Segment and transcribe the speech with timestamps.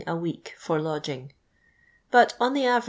[0.07, 1.31] a week for lodging.
[2.09, 2.79] But, on the iiTeng?